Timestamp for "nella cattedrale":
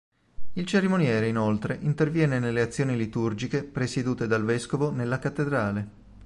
4.89-5.87